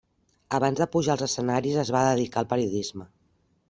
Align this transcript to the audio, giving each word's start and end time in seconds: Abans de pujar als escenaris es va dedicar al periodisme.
Abans 0.59 0.81
de 0.83 0.87
pujar 0.95 1.13
als 1.17 1.25
escenaris 1.27 1.79
es 1.85 1.95
va 1.99 2.05
dedicar 2.09 2.45
al 2.45 2.53
periodisme. 2.57 3.11